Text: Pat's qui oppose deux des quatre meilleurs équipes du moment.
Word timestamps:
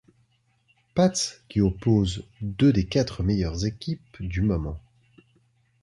Pat's 0.95 1.43
qui 1.47 1.61
oppose 1.61 2.25
deux 2.41 2.73
des 2.73 2.87
quatre 2.87 3.21
meilleurs 3.21 3.67
équipes 3.67 4.19
du 4.23 4.41
moment. 4.41 4.79